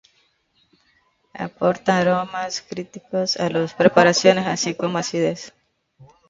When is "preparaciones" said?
3.75-4.47